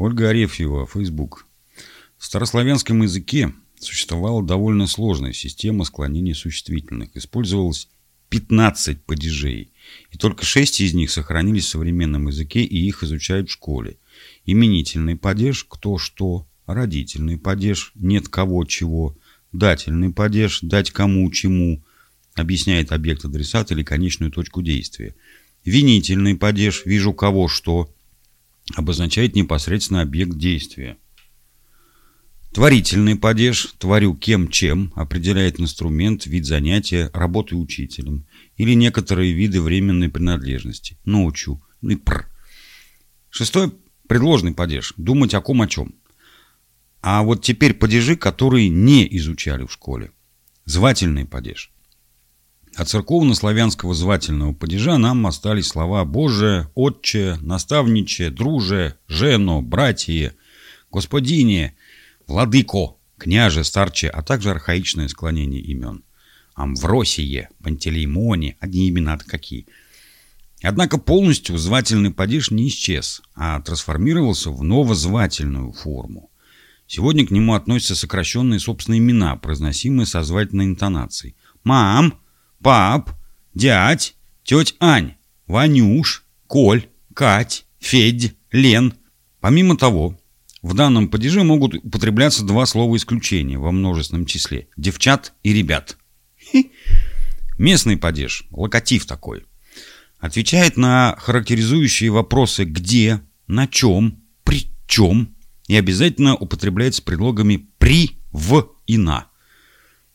Ольга 0.00 0.30
Арефьева, 0.30 0.86
Facebook. 0.86 1.44
В 2.16 2.24
старославянском 2.24 3.02
языке 3.02 3.52
существовала 3.78 4.42
довольно 4.42 4.86
сложная 4.86 5.34
система 5.34 5.84
склонений 5.84 6.34
существительных. 6.34 7.14
Использовалось 7.14 7.86
15 8.30 9.04
падежей, 9.04 9.74
и 10.10 10.16
только 10.16 10.46
6 10.46 10.80
из 10.80 10.94
них 10.94 11.10
сохранились 11.10 11.66
в 11.66 11.68
современном 11.68 12.28
языке, 12.28 12.62
и 12.62 12.78
их 12.78 13.02
изучают 13.02 13.50
в 13.50 13.52
школе. 13.52 13.98
Именительный 14.46 15.16
падеж 15.16 15.66
«кто 15.68 15.98
что», 15.98 16.48
родительный 16.64 17.36
падеж 17.36 17.92
«нет 17.94 18.26
кого 18.28 18.64
чего», 18.64 19.18
дательный 19.52 20.14
падеж 20.14 20.60
«дать 20.62 20.92
кому 20.92 21.30
чему», 21.30 21.84
объясняет 22.36 22.92
объект 22.92 23.26
адресат 23.26 23.70
или 23.70 23.82
конечную 23.82 24.32
точку 24.32 24.62
действия. 24.62 25.14
Винительный 25.62 26.36
падеж 26.36 26.86
«вижу 26.86 27.12
кого 27.12 27.48
что» 27.48 27.94
обозначает 28.76 29.34
непосредственно 29.34 30.02
объект 30.02 30.36
действия. 30.36 30.98
Творительный 32.52 33.14
падеж 33.14 33.74
«творю 33.78 34.14
кем 34.14 34.48
чем» 34.48 34.92
определяет 34.96 35.60
инструмент, 35.60 36.26
вид 36.26 36.46
занятия, 36.46 37.08
работы 37.12 37.54
учителем 37.54 38.26
или 38.56 38.74
некоторые 38.74 39.32
виды 39.32 39.60
временной 39.60 40.08
принадлежности. 40.08 40.98
Научу. 41.04 41.62
И 41.82 41.94
пр. 41.94 42.28
Шестой 43.30 43.72
предложный 44.08 44.52
падеж. 44.52 44.94
Думать 44.96 45.34
о 45.34 45.40
ком 45.40 45.62
о 45.62 45.68
чем. 45.68 45.94
А 47.02 47.22
вот 47.22 47.42
теперь 47.42 47.74
падежи, 47.74 48.16
которые 48.16 48.68
не 48.68 49.06
изучали 49.16 49.64
в 49.64 49.72
школе. 49.72 50.10
Звательный 50.64 51.26
падеж. 51.26 51.70
От 52.80 52.88
церковно-славянского 52.88 53.92
звательного 53.92 54.54
падежа 54.54 54.96
нам 54.96 55.26
остались 55.26 55.68
слова 55.68 56.06
«Боже», 56.06 56.70
«Отче», 56.74 57.36
«Наставниче», 57.42 58.30
«Друже», 58.30 58.96
«Жено», 59.06 59.60
«Братье», 59.60 60.32
«Господине», 60.90 61.76
«Владыко», 62.26 62.94
«Княже», 63.18 63.64
«Старче», 63.64 64.08
а 64.08 64.22
также 64.22 64.50
архаичное 64.50 65.08
склонение 65.08 65.60
имен. 65.60 66.04
Амвросие, 66.54 67.50
Пантелеймоне, 67.62 68.56
одни 68.60 68.88
имена-то 68.88 69.26
какие. 69.26 69.66
Однако 70.62 70.96
полностью 70.96 71.58
звательный 71.58 72.12
падеж 72.12 72.50
не 72.50 72.68
исчез, 72.68 73.20
а 73.34 73.60
трансформировался 73.60 74.50
в 74.50 74.62
новозвательную 74.62 75.72
форму. 75.72 76.30
Сегодня 76.86 77.26
к 77.26 77.30
нему 77.30 77.52
относятся 77.52 77.94
сокращенные 77.94 78.58
собственные 78.58 79.00
имена, 79.00 79.36
произносимые 79.36 80.06
со 80.06 80.22
звательной 80.22 80.64
интонацией. 80.64 81.36
«Мам», 81.62 82.14
пап, 82.62 83.10
дядь, 83.54 84.14
тетя 84.44 84.74
Ань, 84.80 85.14
Ванюш, 85.46 86.24
Коль, 86.46 86.88
Кать, 87.14 87.66
Федь, 87.78 88.34
Лен. 88.52 88.94
Помимо 89.40 89.76
того, 89.76 90.18
в 90.62 90.74
данном 90.74 91.08
падеже 91.08 91.42
могут 91.42 91.74
употребляться 91.74 92.44
два 92.44 92.66
слова 92.66 92.94
исключения 92.96 93.58
во 93.58 93.72
множественном 93.72 94.26
числе– 94.26 94.68
девчат 94.76 95.32
и 95.42 95.52
ребят. 95.52 95.96
Местный 97.58 97.96
падеж, 97.96 98.44
локатив 98.50 99.06
такой, 99.06 99.46
отвечает 100.18 100.76
на 100.76 101.16
характеризующие 101.18 102.10
вопросы 102.10 102.64
«где», 102.64 103.20
«на 103.46 103.66
чем», 103.66 104.22
«при 104.44 104.66
чем» 104.86 105.34
и 105.66 105.76
обязательно 105.76 106.36
употребляется 106.36 107.02
предлогами 107.02 107.68
«при», 107.78 108.18
«в» 108.32 108.70
и 108.86 108.98
«на». 108.98 109.29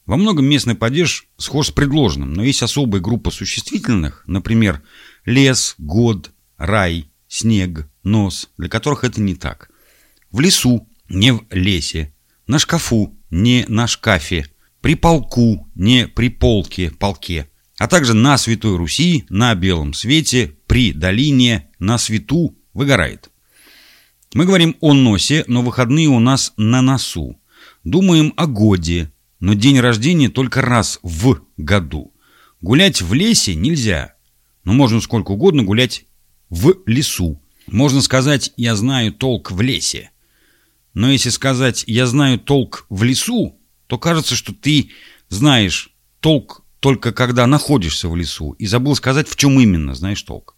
Во 0.05 0.17
многом 0.17 0.45
местный 0.45 0.75
падеж 0.75 1.27
схож 1.37 1.67
с 1.67 1.71
предложенным, 1.71 2.33
но 2.33 2.43
есть 2.43 2.61
особая 2.61 3.01
группа 3.01 3.31
существительных, 3.31 4.23
например, 4.27 4.83
лес, 5.25 5.75
год, 5.79 6.31
рай, 6.57 7.09
снег, 7.27 7.89
нос, 8.03 8.49
для 8.57 8.69
которых 8.69 9.03
это 9.03 9.19
не 9.19 9.35
так. 9.35 9.71
В 10.31 10.39
лесу, 10.39 10.87
не 11.09 11.33
в 11.33 11.45
лесе, 11.49 12.13
на 12.45 12.59
шкафу, 12.59 13.17
не 13.31 13.65
на 13.67 13.87
шкафе, 13.87 14.45
при 14.79 14.93
полку, 14.93 15.67
не 15.73 16.07
при 16.07 16.29
полке, 16.29 16.91
полке, 16.91 17.49
а 17.79 17.87
также 17.87 18.13
на 18.13 18.37
Святой 18.37 18.77
Руси, 18.77 19.25
на 19.29 19.55
белом 19.55 19.95
свете, 19.95 20.55
при 20.67 20.93
долине, 20.93 21.69
на 21.79 21.97
свету 21.97 22.55
выгорает. 22.73 23.31
Мы 24.35 24.45
говорим 24.45 24.75
о 24.81 24.93
носе, 24.93 25.43
но 25.47 25.63
выходные 25.63 26.09
у 26.09 26.19
нас 26.19 26.53
на 26.57 26.81
носу. 26.81 27.39
Думаем 27.83 28.33
о 28.37 28.45
годе, 28.45 29.11
но 29.39 29.53
день 29.53 29.79
рождения 29.79 30.29
только 30.29 30.61
раз 30.61 30.99
в 31.03 31.41
году. 31.57 32.13
Гулять 32.61 33.01
в 33.01 33.13
лесе 33.13 33.55
нельзя, 33.55 34.15
но 34.63 34.73
можно 34.73 35.01
сколько 35.01 35.31
угодно 35.31 35.63
гулять 35.63 36.05
в 36.49 36.75
лесу. 36.85 37.41
Можно 37.67 38.01
сказать 38.01 38.53
«я 38.57 38.75
знаю 38.75 39.13
толк 39.13 39.51
в 39.51 39.61
лесе». 39.61 40.11
Но 40.93 41.11
если 41.11 41.29
сказать 41.29 41.83
«я 41.87 42.05
знаю 42.05 42.39
толк 42.39 42.85
в 42.89 43.03
лесу», 43.03 43.59
то 43.87 43.97
кажется, 43.97 44.35
что 44.35 44.53
ты 44.53 44.91
знаешь 45.29 45.89
толк 46.21 46.63
только 46.79 47.11
когда 47.11 47.45
находишься 47.47 48.07
в 48.07 48.15
лесу 48.15 48.51
и 48.53 48.65
забыл 48.67 48.95
сказать, 48.95 49.27
в 49.27 49.35
чем 49.35 49.59
именно 49.59 49.95
знаешь 49.95 50.21
толк. 50.21 50.55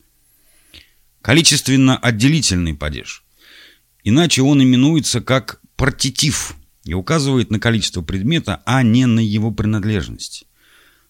Количественно 1.21 1.97
отделительный 1.97 2.73
падеж. 2.73 3.23
Иначе 4.03 4.41
он 4.41 4.61
именуется 4.61 5.19
как 5.19 5.61
партитив– 5.75 6.55
и 6.87 6.93
указывает 6.93 7.51
на 7.51 7.59
количество 7.59 8.01
предмета, 8.01 8.61
а 8.65 8.81
не 8.81 9.05
на 9.05 9.19
его 9.19 9.51
принадлежность. 9.51 10.45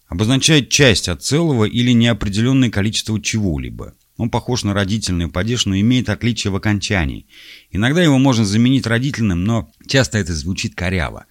Обозначает 0.07 0.69
часть 0.69 1.07
от 1.07 1.23
целого 1.23 1.65
или 1.65 1.91
неопределенное 1.91 2.71
количество 2.71 3.21
чего-либо. 3.21 3.93
Он 4.17 4.31
похож 4.31 4.63
на 4.63 4.73
родительный 4.73 5.27
падеж, 5.27 5.67
но 5.67 5.79
имеет 5.79 6.09
отличие 6.09 6.51
в 6.51 6.55
окончании. 6.55 7.27
Иногда 7.69 8.01
его 8.01 8.17
можно 8.17 8.43
заменить 8.43 8.87
родительным, 8.87 9.43
но 9.43 9.69
часто 9.85 10.17
это 10.17 10.33
звучит 10.33 10.73
коряво. 10.73 11.25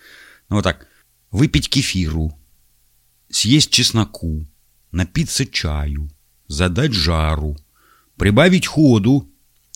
Ну 0.48 0.56
вот 0.56 0.62
так. 0.62 0.86
Выпить 1.32 1.68
кефиру, 1.68 2.38
съесть 3.28 3.70
чесноку, 3.70 4.46
напиться 4.92 5.44
чаю, 5.44 6.08
задать 6.46 6.92
жару, 6.92 7.56
прибавить 8.16 8.66
ходу, 8.66 9.28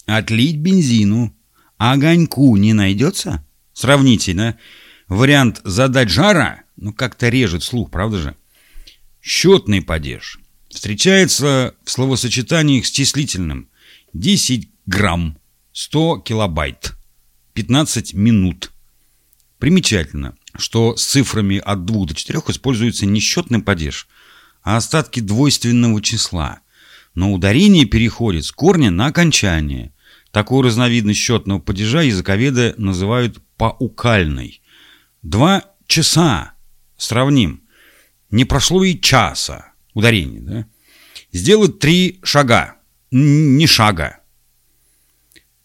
отлить 0.06 0.58
бензину. 0.58 1.36
А 1.76 1.92
огоньку 1.92 2.56
не 2.56 2.72
найдется? 2.72 3.44
Сравните, 3.80 4.58
Вариант 5.08 5.62
задать 5.64 6.10
жара, 6.10 6.64
ну 6.76 6.92
как-то 6.92 7.30
режет 7.30 7.62
слух, 7.62 7.90
правда 7.90 8.18
же? 8.18 8.36
Счетный 9.22 9.80
падеж. 9.80 10.38
Встречается 10.68 11.74
в 11.82 11.90
словосочетаниях 11.90 12.84
с 12.84 12.90
числительным. 12.90 13.70
10 14.12 14.68
грамм, 14.84 15.38
100 15.72 16.18
килобайт, 16.18 16.92
15 17.54 18.12
минут. 18.12 18.70
Примечательно, 19.58 20.36
что 20.58 20.94
с 20.96 21.06
цифрами 21.06 21.56
от 21.56 21.86
2 21.86 22.04
до 22.04 22.14
4 22.14 22.38
используется 22.48 23.06
не 23.06 23.20
счетный 23.20 23.62
падеж, 23.62 24.08
а 24.62 24.76
остатки 24.76 25.20
двойственного 25.20 26.02
числа. 26.02 26.60
Но 27.14 27.32
ударение 27.32 27.86
переходит 27.86 28.44
с 28.44 28.52
корня 28.52 28.90
на 28.90 29.06
окончание. 29.06 29.94
Такую 30.32 30.64
разновидность 30.64 31.18
счетного 31.18 31.60
падежа 31.60 32.02
языковеды 32.02 32.74
называют 32.76 33.40
паукальной. 33.60 34.62
Два 35.20 35.64
часа. 35.86 36.54
Сравним. 36.96 37.62
Не 38.30 38.46
прошло 38.46 38.82
и 38.82 38.98
часа. 38.98 39.74
Ударение, 39.92 40.40
да? 40.40 40.66
Сделать 41.30 41.78
три 41.78 42.20
шага. 42.22 42.76
Не 43.10 43.66
шага. 43.66 44.20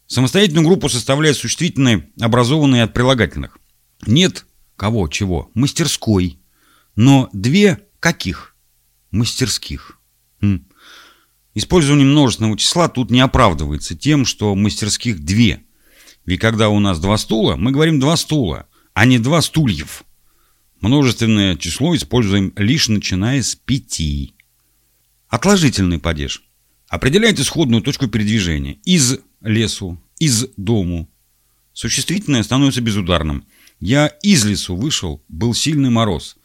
Самостоятельную 0.08 0.66
группу 0.66 0.90
составляют 0.90 1.38
существительные, 1.38 2.10
образованные 2.20 2.84
от 2.84 2.92
прилагательных. 2.92 3.58
Нет 4.06 4.46
кого, 4.76 5.08
чего, 5.08 5.50
мастерской. 5.54 6.38
Но 6.98 7.30
две 7.32 7.80
каких? 8.02 8.58
Мастерских. 9.12 10.02
Хм. 10.42 10.66
Использование 11.54 12.06
множественного 12.06 12.58
числа 12.58 12.90
тут 12.90 13.10
не 13.10 13.22
оправдывается 13.22 13.96
тем, 13.96 14.26
что 14.26 14.54
мастерских 14.54 15.24
две. 15.24 15.64
Ведь 16.26 16.40
когда 16.40 16.70
у 16.70 16.80
нас 16.80 17.00
два 17.00 17.18
стула, 17.18 17.56
мы 17.56 17.72
говорим 17.72 18.00
два 18.00 18.18
стула, 18.18 18.68
а 18.94 19.06
не 19.06 19.20
два 19.20 19.42
стульев. 19.42 20.04
Множественное 20.82 21.56
число 21.56 21.96
используем 21.96 22.54
лишь 22.56 22.88
начиная 22.90 23.42
с 23.42 23.56
пяти. 23.56 24.36
Отложительный 25.28 26.00
падеж. 26.00 26.44
Определяет 26.88 27.40
исходную 27.40 27.82
точку 27.82 28.08
передвижения. 28.08 28.78
Из 28.86 29.20
лесу, 29.42 30.02
из 30.20 30.48
дому. 30.58 31.10
Существительное 31.74 32.44
становится 32.44 32.82
безударным. 32.82 33.46
Я 33.80 34.08
из 34.08 34.46
лесу 34.46 34.76
вышел, 34.76 35.24
был 35.28 35.54
сильный 35.54 35.90
мороз. 35.90 36.38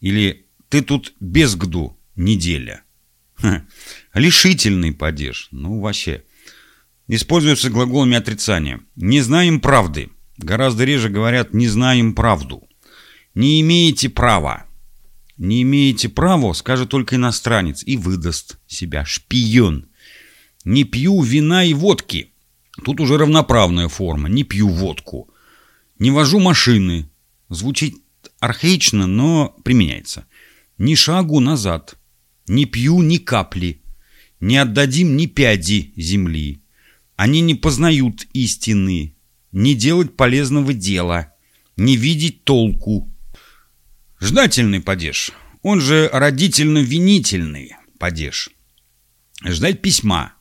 Или 0.00 0.46
ты 0.68 0.82
тут 0.82 1.14
без 1.20 1.54
гду, 1.54 1.98
неделя. 2.16 2.82
Ха. 3.34 3.64
Лишительный 4.14 4.92
падеж. 4.92 5.48
Ну, 5.50 5.80
вообще. 5.80 6.24
Используются 7.12 7.70
глаголами 7.70 8.16
отрицания. 8.16 8.80
«Не 8.94 9.20
знаем 9.20 9.58
правды». 9.58 10.10
Гораздо 10.36 10.84
реже 10.84 11.08
говорят 11.08 11.52
«не 11.52 11.66
знаем 11.66 12.14
правду». 12.14 12.62
«Не 13.34 13.60
имеете 13.62 14.08
права». 14.08 14.66
«Не 15.36 15.62
имеете 15.62 16.08
права» 16.08 16.52
скажет 16.52 16.88
только 16.88 17.16
иностранец 17.16 17.82
и 17.84 17.96
выдаст 17.96 18.60
себя. 18.68 19.04
Шпион. 19.04 19.86
«Не 20.64 20.84
пью 20.84 21.20
вина 21.22 21.64
и 21.64 21.74
водки». 21.74 22.32
Тут 22.84 23.00
уже 23.00 23.18
равноправная 23.18 23.88
форма. 23.88 24.28
Не 24.28 24.44
пью 24.44 24.68
водку. 24.68 25.28
Не 25.98 26.12
вожу 26.12 26.38
машины. 26.38 27.10
Звучит 27.48 27.96
архаично, 28.38 29.08
но 29.08 29.56
применяется. 29.64 30.26
Ни 30.78 30.94
шагу 30.94 31.40
назад. 31.40 31.98
Не 32.46 32.66
пью 32.66 33.02
ни 33.02 33.16
капли. 33.16 33.82
Не 34.38 34.58
отдадим 34.58 35.16
ни 35.16 35.26
пяди 35.26 35.92
земли. 35.96 36.62
Они 37.20 37.42
не 37.42 37.54
познают 37.54 38.26
истины. 38.32 39.14
Не 39.52 39.74
делать 39.74 40.16
полезного 40.16 40.72
дела. 40.72 41.34
Не 41.76 41.94
видеть 41.98 42.44
толку. 42.44 43.14
Ждательный 44.18 44.80
падеж. 44.80 45.32
Он 45.60 45.82
же 45.82 46.08
родительно-винительный 46.10 47.76
падеж. 47.98 48.48
Ждать 49.44 49.82
письма. 49.82 50.32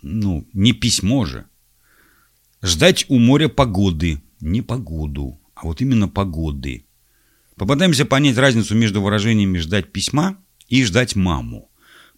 Ну, 0.00 0.48
не 0.52 0.72
письмо 0.72 1.24
же. 1.24 1.46
Ждать 2.62 3.06
у 3.08 3.18
моря 3.18 3.48
погоды. 3.48 4.22
Не 4.38 4.62
погоду, 4.62 5.40
а 5.56 5.66
вот 5.66 5.80
именно 5.80 6.06
погоды. 6.06 6.86
Попытаемся 7.56 8.04
понять 8.04 8.36
разницу 8.36 8.76
между 8.76 9.02
выражениями 9.02 9.58
«ждать 9.58 9.90
письма» 9.90 10.36
и 10.68 10.84
«ждать 10.84 11.16
маму». 11.16 11.68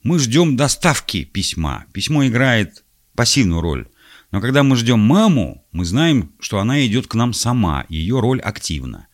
Мы 0.02 0.18
ждем 0.18 0.58
доставки 0.58 1.24
письма. 1.24 1.86
Письмо 1.94 2.26
играет 2.26 2.84
пассивную 3.14 3.62
роль. 3.62 3.88
Но 4.30 4.40
когда 4.40 4.62
мы 4.62 4.76
ждем 4.76 5.00
маму, 5.00 5.66
мы 5.72 5.84
знаем, 5.84 6.32
что 6.38 6.60
она 6.60 6.86
идет 6.86 7.06
к 7.06 7.14
нам 7.14 7.32
сама, 7.32 7.84
ее 7.88 8.20
роль 8.20 8.40
активна. 8.40 9.08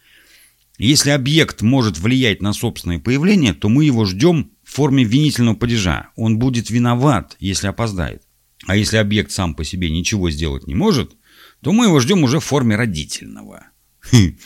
Если 0.78 1.10
объект 1.10 1.62
может 1.62 1.98
влиять 1.98 2.42
на 2.42 2.52
собственное 2.52 2.98
появление, 2.98 3.54
то 3.54 3.70
мы 3.70 3.86
его 3.86 4.04
ждем 4.04 4.50
в 4.62 4.74
форме 4.74 5.04
винительного 5.04 5.54
падежа. 5.54 6.10
Он 6.16 6.38
будет 6.38 6.68
виноват, 6.68 7.36
если 7.40 7.68
опоздает. 7.68 8.22
А 8.66 8.76
если 8.76 8.98
объект 8.98 9.30
сам 9.30 9.54
по 9.54 9.64
себе 9.64 9.90
ничего 9.90 10.30
сделать 10.30 10.66
не 10.66 10.74
может, 10.74 11.12
то 11.62 11.72
мы 11.72 11.86
его 11.86 11.98
ждем 12.00 12.24
уже 12.24 12.40
в 12.40 12.44
форме 12.44 12.76
родительного. 12.76 13.68
Хм. 14.12 14.36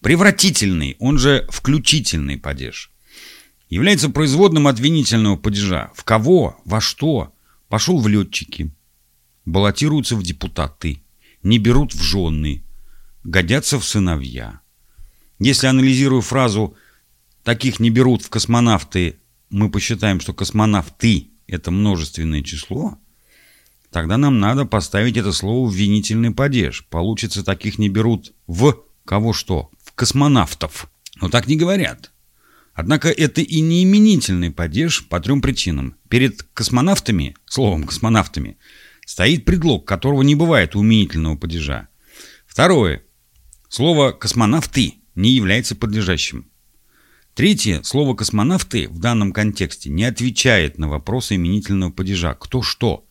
Превратительный, 0.00 0.96
он 1.00 1.18
же 1.18 1.46
включительный 1.50 2.38
падеж, 2.38 2.92
является 3.68 4.10
производным 4.10 4.68
от 4.68 4.78
винительного 4.78 5.36
падежа. 5.36 5.90
В 5.94 6.04
кого, 6.04 6.60
во 6.64 6.80
что, 6.80 7.34
пошел 7.68 8.00
в 8.00 8.06
летчики, 8.06 8.72
баллотируются 9.50 10.16
в 10.16 10.22
депутаты, 10.22 11.02
не 11.42 11.58
берут 11.58 11.94
в 11.94 12.02
жены, 12.02 12.62
годятся 13.24 13.78
в 13.78 13.84
сыновья. 13.84 14.60
Если 15.38 15.66
анализируя 15.66 16.20
фразу 16.20 16.76
«таких 17.44 17.80
не 17.80 17.90
берут 17.90 18.22
в 18.22 18.30
космонавты», 18.30 19.18
мы 19.50 19.70
посчитаем, 19.70 20.20
что 20.20 20.34
космонавты– 20.34 21.28
это 21.46 21.70
множественное 21.70 22.42
число– 22.42 22.98
Тогда 23.90 24.18
нам 24.18 24.38
надо 24.38 24.66
поставить 24.66 25.16
это 25.16 25.32
слово 25.32 25.68
в 25.68 25.74
винительный 25.74 26.30
падеж. 26.30 26.84
Получится, 26.90 27.42
таких 27.42 27.78
не 27.78 27.88
берут 27.88 28.32
в 28.46 28.84
кого 29.04 29.32
что? 29.32 29.70
В 29.82 29.92
космонавтов. 29.92 30.90
Но 31.20 31.28
так 31.28 31.46
не 31.46 31.56
говорят. 31.56 32.12
Однако 32.74 33.08
это 33.08 33.40
и 33.40 33.60
не 33.60 33.82
именительный 33.82 34.50
падеж 34.50 35.06
по 35.08 35.18
трем 35.20 35.40
причинам. 35.40 35.96
Перед 36.08 36.42
космонавтами, 36.54 37.34
словом 37.46 37.84
космонавтами, 37.84 38.58
стоит 39.08 39.46
предлог, 39.46 39.86
которого 39.86 40.20
не 40.20 40.34
бывает 40.34 40.76
у 40.76 40.82
именительного 40.82 41.34
падежа. 41.34 41.88
Второе. 42.46 43.02
Слово 43.70 44.12
«космонавты» 44.12 44.96
не 45.14 45.30
является 45.30 45.74
подлежащим. 45.74 46.50
Третье. 47.32 47.80
Слово 47.84 48.14
«космонавты» 48.14 48.86
в 48.86 48.98
данном 48.98 49.32
контексте 49.32 49.88
не 49.88 50.04
отвечает 50.04 50.76
на 50.76 50.88
вопросы 50.88 51.36
именительного 51.36 51.90
падежа. 51.90 52.34
Кто 52.34 52.60
что? 52.60 53.06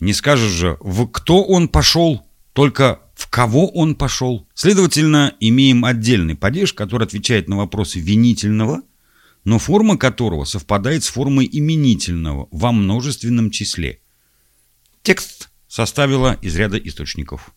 Не 0.00 0.12
скажешь 0.12 0.52
же, 0.52 0.76
в 0.80 1.06
кто 1.06 1.44
он 1.44 1.68
пошел, 1.68 2.22
только 2.52 3.00
в 3.14 3.30
кого 3.30 3.68
он 3.70 3.94
пошел. 3.94 4.46
Следовательно, 4.52 5.34
имеем 5.40 5.86
отдельный 5.86 6.34
падеж, 6.34 6.74
который 6.74 7.06
отвечает 7.06 7.48
на 7.48 7.56
вопросы 7.56 8.00
винительного, 8.00 8.82
но 9.44 9.58
форма 9.58 9.96
которого 9.96 10.44
совпадает 10.44 11.04
с 11.04 11.08
формой 11.08 11.48
именительного 11.50 12.48
во 12.50 12.70
множественном 12.70 13.50
числе. 13.50 13.99
Текст 15.02 15.48
составила 15.66 16.34
из 16.42 16.54
ряда 16.56 16.76
источников. 16.76 17.54